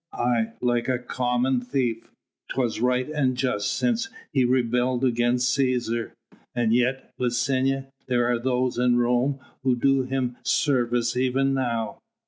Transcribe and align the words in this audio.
"Aye! 0.13 0.53
like 0.61 0.87
a 0.89 0.97
common 0.97 1.59
thief. 1.61 2.09
'Twas 2.49 2.79
right 2.81 3.07
and 3.07 3.37
just 3.37 3.71
since 3.71 4.09
he 4.33 4.43
rebelled 4.43 5.05
against 5.05 5.55
Cæsar." 5.55 6.09
"And 6.55 6.73
yet, 6.73 7.13
Licinia, 7.19 7.85
there 8.07 8.25
are 8.25 8.39
those 8.39 8.79
in 8.79 8.97
Rome 8.97 9.37
who 9.61 9.75
do 9.75 10.01
him 10.01 10.37
service 10.41 11.15
even 11.15 11.53
now." 11.53 11.99